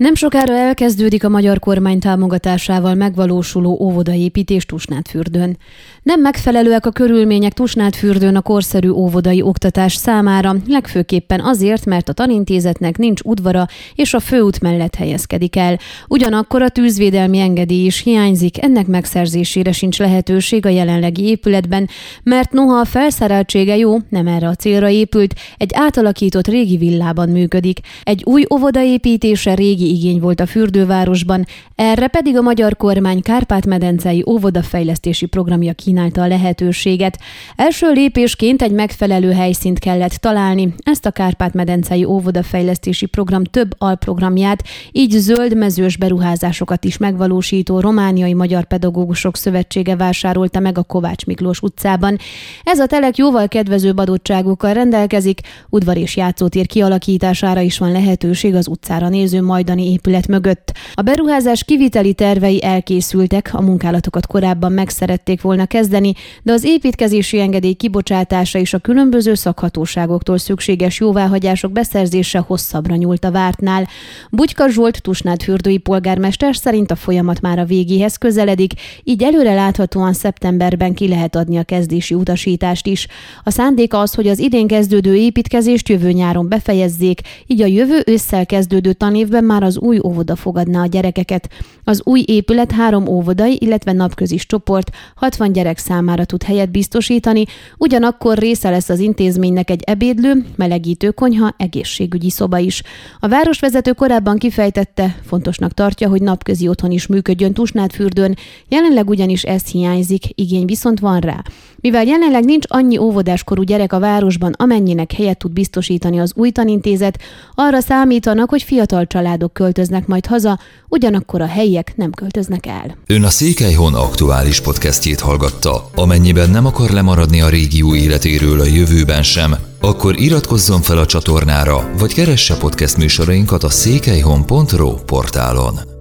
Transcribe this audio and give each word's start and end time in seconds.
Nem 0.00 0.14
sokára 0.14 0.56
elkezdődik 0.56 1.24
a 1.24 1.28
magyar 1.28 1.58
kormány 1.58 1.98
támogatásával 1.98 2.94
megvalósuló 2.94 3.78
óvodaépítés 3.80 4.66
Tusnádfürdőn. 4.66 5.56
Nem 6.02 6.20
megfelelőek 6.20 6.86
a 6.86 6.90
körülmények 6.90 7.52
Tusnádfürdőn 7.52 8.36
a 8.36 8.40
korszerű 8.40 8.88
óvodai 8.88 9.42
oktatás 9.42 9.94
számára, 9.94 10.56
legfőképpen 10.68 11.40
azért, 11.40 11.84
mert 11.84 12.08
a 12.08 12.12
tanintézetnek 12.12 12.98
nincs 12.98 13.20
udvara 13.20 13.66
és 13.94 14.14
a 14.14 14.20
főút 14.20 14.60
mellett 14.60 14.94
helyezkedik 14.94 15.56
el. 15.56 15.78
Ugyanakkor 16.08 16.62
a 16.62 16.68
tűzvédelmi 16.68 17.38
engedély 17.38 17.84
is 17.84 18.02
hiányzik, 18.02 18.62
ennek 18.62 18.86
megszerzésére 18.86 19.72
sincs 19.72 19.98
lehetőség 19.98 20.66
a 20.66 20.68
jelenlegi 20.68 21.24
épületben, 21.24 21.88
mert 22.22 22.52
noha 22.52 22.78
a 22.78 22.84
felszereltsége 22.84 23.76
jó, 23.76 23.96
nem 24.08 24.26
erre 24.26 24.48
a 24.48 24.54
célra 24.54 24.88
épült, 24.88 25.34
egy 25.56 25.70
átalakított 25.74 26.48
régi 26.48 26.76
villában 26.76 27.28
működik. 27.28 27.78
Egy 28.02 28.22
új 28.24 28.44
óvodaépítése 28.52 29.54
régi 29.54 29.88
igény 29.90 30.20
volt 30.20 30.40
a 30.40 30.46
fürdővárosban, 30.46 31.46
erre 31.74 32.06
pedig 32.06 32.36
a 32.36 32.40
magyar 32.40 32.76
kormány 32.76 33.22
Kárpát-medencei 33.22 34.24
óvodafejlesztési 34.26 35.26
programja 35.26 35.72
kínálta 35.72 36.22
a 36.22 36.26
lehetőséget. 36.26 37.18
Első 37.56 37.92
lépésként 37.92 38.62
egy 38.62 38.72
megfelelő 38.72 39.32
helyszínt 39.32 39.78
kellett 39.78 40.12
találni, 40.12 40.74
ezt 40.82 41.06
a 41.06 41.10
Kárpát-medencei 41.10 42.04
óvodafejlesztési 42.04 43.06
program 43.06 43.44
több 43.44 43.74
alprogramját, 43.78 44.62
így 44.92 45.10
zöld 45.10 45.56
mezős 45.56 45.96
beruházásokat 45.96 46.84
is 46.84 46.96
megvalósító 46.96 47.80
Romániai 47.80 48.34
Magyar 48.34 48.64
Pedagógusok 48.64 49.36
Szövetsége 49.36 49.96
vásárolta 49.96 50.60
meg 50.60 50.78
a 50.78 50.82
Kovács 50.82 51.26
Miklós 51.26 51.60
utcában. 51.60 52.18
Ez 52.64 52.78
a 52.78 52.86
telek 52.86 53.16
jóval 53.16 53.48
kedvezőbb 53.48 53.98
adottságokkal 53.98 54.72
rendelkezik, 54.72 55.40
udvar 55.68 55.96
és 55.96 56.16
játszótér 56.16 56.66
kialakítására 56.66 57.60
is 57.60 57.78
van 57.78 57.92
lehetőség 57.92 58.54
az 58.54 58.68
utcára 58.68 59.08
néző 59.08 59.42
majdani 59.42 59.79
mostani 59.80 59.92
épület 59.92 60.26
mögött. 60.26 60.72
A 60.94 61.02
beruházás 61.02 61.64
kiviteli 61.64 62.12
tervei 62.12 62.64
elkészültek, 62.64 63.50
a 63.52 63.60
munkálatokat 63.60 64.26
korábban 64.26 64.72
meg 64.72 64.88
szerették 64.88 65.40
volna 65.40 65.66
kezdeni, 65.66 66.12
de 66.42 66.52
az 66.52 66.64
építkezési 66.64 67.40
engedély 67.40 67.72
kibocsátása 67.72 68.58
és 68.58 68.74
a 68.74 68.78
különböző 68.78 69.34
szakhatóságoktól 69.34 70.38
szükséges 70.38 71.00
jóváhagyások 71.00 71.72
beszerzése 71.72 72.38
hosszabbra 72.38 72.94
nyúlt 72.94 73.24
a 73.24 73.30
vártnál. 73.30 73.88
Bugyka 74.30 74.68
Zsolt 74.68 75.02
Tusnád 75.02 75.42
fürdői 75.42 75.78
polgármester 75.78 76.56
szerint 76.56 76.90
a 76.90 76.96
folyamat 76.96 77.40
már 77.40 77.58
a 77.58 77.64
végéhez 77.64 78.16
közeledik, 78.16 78.72
így 79.04 79.22
előre 79.22 79.54
láthatóan 79.54 80.12
szeptemberben 80.12 80.94
ki 80.94 81.08
lehet 81.08 81.36
adni 81.36 81.56
a 81.56 81.62
kezdési 81.62 82.14
utasítást 82.14 82.86
is. 82.86 83.06
A 83.44 83.50
szándéka 83.50 83.98
az, 83.98 84.14
hogy 84.14 84.28
az 84.28 84.38
idén 84.38 84.66
kezdődő 84.66 85.14
építkezést 85.16 85.88
jövő 85.88 86.10
nyáron 86.10 86.48
befejezzék, 86.48 87.20
így 87.46 87.62
a 87.62 87.66
jövő 87.66 88.02
ősszel 88.06 88.46
kezdődő 88.46 88.92
tanévben 88.92 89.44
már 89.60 89.68
az 89.68 89.78
új 89.78 89.98
óvoda 90.04 90.36
fogadná 90.36 90.82
a 90.82 90.86
gyerekeket. 90.86 91.48
Az 91.84 92.00
új 92.04 92.24
épület 92.26 92.72
három 92.72 93.08
óvodai, 93.08 93.58
illetve 93.60 93.92
napközis 93.92 94.46
csoport 94.46 94.90
60 95.14 95.52
gyerek 95.52 95.78
számára 95.78 96.24
tud 96.24 96.42
helyet 96.42 96.70
biztosítani, 96.70 97.44
ugyanakkor 97.78 98.38
része 98.38 98.70
lesz 98.70 98.88
az 98.88 98.98
intézménynek 98.98 99.70
egy 99.70 99.82
ebédlő, 99.86 100.44
melegítő 100.56 101.10
konyha, 101.10 101.54
egészségügyi 101.56 102.30
szoba 102.30 102.58
is. 102.58 102.82
A 103.18 103.28
városvezető 103.28 103.92
korábban 103.92 104.38
kifejtette, 104.38 105.16
fontosnak 105.26 105.72
tartja, 105.72 106.08
hogy 106.08 106.22
napközi 106.22 106.68
otthon 106.68 106.90
is 106.90 107.06
működjön 107.06 107.52
Tusnádfürdőn, 107.52 108.36
jelenleg 108.68 109.08
ugyanis 109.08 109.42
ez 109.42 109.66
hiányzik, 109.66 110.24
igény 110.34 110.64
viszont 110.64 111.00
van 111.00 111.20
rá. 111.20 111.42
Mivel 111.80 112.04
jelenleg 112.04 112.44
nincs 112.44 112.64
annyi 112.68 112.98
óvodáskorú 112.98 113.62
gyerek 113.62 113.92
a 113.92 113.98
városban, 113.98 114.54
amennyinek 114.56 115.12
helyet 115.12 115.38
tud 115.38 115.52
biztosítani 115.52 116.20
az 116.20 116.32
új 116.34 116.50
tanintézet, 116.50 117.18
arra 117.54 117.80
számítanak, 117.80 118.50
hogy 118.50 118.62
fiatal 118.62 119.06
családok 119.06 119.52
költöznek 119.52 120.06
majd 120.06 120.26
haza, 120.26 120.58
ugyanakkor 120.88 121.40
a 121.40 121.46
helyiek 121.46 121.92
nem 121.96 122.10
költöznek 122.10 122.66
el. 122.66 122.96
Ön 123.06 123.24
a 123.24 123.28
Székelyhon 123.28 123.94
aktuális 123.94 124.60
podcastjét 124.60 125.20
hallgatta. 125.20 125.90
Amennyiben 125.94 126.50
nem 126.50 126.66
akar 126.66 126.90
lemaradni 126.90 127.40
a 127.40 127.48
régió 127.48 127.94
életéről 127.94 128.60
a 128.60 128.64
jövőben 128.64 129.22
sem, 129.22 129.54
akkor 129.80 130.20
iratkozzon 130.20 130.80
fel 130.80 130.98
a 130.98 131.06
csatornára, 131.06 131.90
vagy 131.98 132.14
keresse 132.14 132.56
podcast 132.56 132.96
műsorainkat 132.96 133.62
a 133.62 133.70
székelyhon.pro 133.70 134.94
portálon. 134.94 135.99